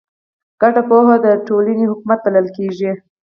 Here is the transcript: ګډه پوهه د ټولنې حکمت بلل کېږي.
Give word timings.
ګډه 0.61 0.81
پوهه 0.89 1.15
د 1.25 1.27
ټولنې 1.47 1.83
حکمت 1.91 2.19
بلل 2.25 2.47
کېږي. 2.57 2.91